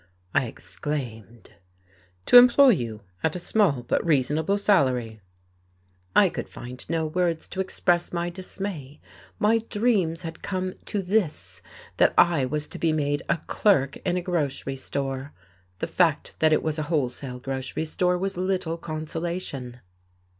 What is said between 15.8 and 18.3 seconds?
fact that it was a wholesale grocery store